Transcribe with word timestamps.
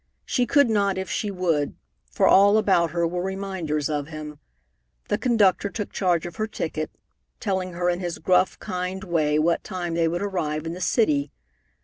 She 0.25 0.47
could 0.47 0.67
not 0.67 0.97
if 0.97 1.11
she 1.11 1.29
would, 1.29 1.75
for 2.09 2.27
all 2.27 2.57
about 2.57 2.89
her 2.89 3.05
were 3.07 3.21
reminders 3.21 3.87
of 3.87 4.07
him. 4.07 4.39
The 5.09 5.19
conductor 5.19 5.69
took 5.69 5.91
charge 5.91 6.25
of 6.25 6.37
her 6.37 6.47
ticket, 6.47 6.89
telling 7.39 7.73
her 7.73 7.87
in 7.87 7.99
his 7.99 8.17
gruff, 8.17 8.57
kind 8.57 9.03
way 9.03 9.37
what 9.37 9.63
time 9.63 9.93
they 9.93 10.07
would 10.07 10.23
arrive 10.23 10.65
in 10.65 10.73
the 10.73 10.81
city. 10.81 11.31